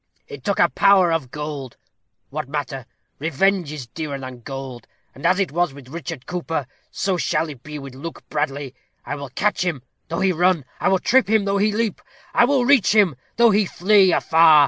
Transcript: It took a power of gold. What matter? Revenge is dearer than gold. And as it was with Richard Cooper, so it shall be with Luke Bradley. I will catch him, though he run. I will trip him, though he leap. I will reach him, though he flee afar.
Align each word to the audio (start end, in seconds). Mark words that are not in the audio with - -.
It 0.27 0.43
took 0.43 0.57
a 0.57 0.67
power 0.67 1.11
of 1.13 1.29
gold. 1.29 1.77
What 2.31 2.49
matter? 2.49 2.87
Revenge 3.19 3.71
is 3.71 3.85
dearer 3.85 4.17
than 4.17 4.39
gold. 4.39 4.87
And 5.13 5.27
as 5.27 5.39
it 5.39 5.51
was 5.51 5.75
with 5.75 5.89
Richard 5.89 6.25
Cooper, 6.25 6.65
so 6.89 7.17
it 7.17 7.21
shall 7.21 7.53
be 7.53 7.77
with 7.77 7.93
Luke 7.93 8.27
Bradley. 8.27 8.73
I 9.05 9.13
will 9.13 9.29
catch 9.29 9.63
him, 9.63 9.83
though 10.07 10.21
he 10.21 10.31
run. 10.31 10.65
I 10.79 10.87
will 10.87 10.97
trip 10.97 11.29
him, 11.29 11.45
though 11.45 11.59
he 11.59 11.71
leap. 11.71 12.01
I 12.33 12.45
will 12.45 12.65
reach 12.65 12.95
him, 12.95 13.15
though 13.35 13.51
he 13.51 13.67
flee 13.67 14.11
afar. 14.11 14.59